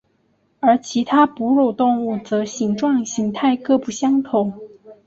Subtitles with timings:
[0.59, 4.51] 而其他哺乳动物则形状形态各不相同。